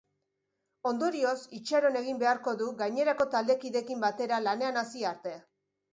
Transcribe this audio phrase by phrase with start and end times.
[0.91, 5.37] Ondorioz, itxaron egin beharko du gainerako taldekideekin batera lanean hasi arte.